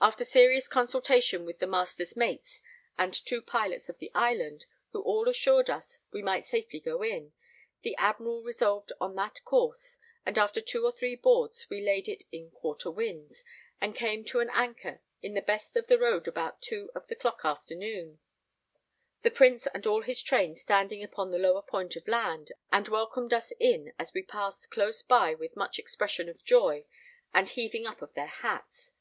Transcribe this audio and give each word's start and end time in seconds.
After 0.00 0.24
serious 0.24 0.68
consultation 0.68 1.44
with 1.44 1.58
the 1.58 1.66
master's 1.66 2.14
mates 2.14 2.60
and 2.96 3.12
two 3.12 3.42
pilots 3.42 3.88
of 3.88 3.98
the 3.98 4.12
island, 4.14 4.66
who 4.92 5.02
all 5.02 5.28
assured 5.28 5.68
us 5.68 5.98
we 6.12 6.22
might 6.22 6.46
safely 6.46 6.78
go 6.78 7.02
in, 7.02 7.32
the 7.82 7.96
Admiral 7.96 8.44
resolved 8.44 8.92
on 9.00 9.16
that 9.16 9.42
course, 9.44 9.98
and 10.24 10.38
after 10.38 10.60
two 10.60 10.84
or 10.84 10.92
three 10.92 11.16
boards 11.16 11.66
we 11.68 11.82
laid 11.84 12.06
it 12.08 12.22
in 12.30 12.52
quarter 12.52 12.88
winds, 12.88 13.42
and 13.80 13.96
came 13.96 14.24
to 14.26 14.38
an 14.38 14.48
anchor 14.52 15.02
in 15.22 15.34
the 15.34 15.42
best 15.42 15.74
of 15.74 15.88
the 15.88 15.98
road 15.98 16.28
about 16.28 16.62
2 16.62 16.92
of 16.94 17.08
the 17.08 17.16
clock 17.16 17.40
afternoon; 17.42 18.20
the 19.22 19.30
Prince 19.32 19.66
and 19.74 19.88
all 19.88 20.02
his 20.02 20.22
train 20.22 20.54
standing 20.54 21.02
upon 21.02 21.32
the 21.32 21.36
lower 21.36 21.62
point 21.62 21.96
of 21.96 22.06
land, 22.06 22.52
and 22.70 22.86
welcomed 22.86 23.34
us 23.34 23.52
in 23.58 23.92
as 23.98 24.14
we 24.14 24.22
passed 24.22 24.70
close 24.70 25.02
by 25.02 25.34
with 25.34 25.56
much 25.56 25.80
expression 25.80 26.28
of 26.28 26.44
joy 26.44 26.84
and 27.34 27.48
heaving 27.48 27.86
up 27.88 27.98
their 28.14 28.28
hats. 28.28 28.92